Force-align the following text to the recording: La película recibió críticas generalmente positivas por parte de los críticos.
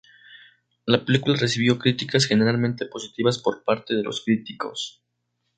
La 0.87 1.05
película 1.05 1.37
recibió 1.37 1.77
críticas 1.77 2.25
generalmente 2.25 2.87
positivas 2.87 3.37
por 3.37 3.63
parte 3.63 3.93
de 3.93 4.01
los 4.01 4.21
críticos. 4.21 4.99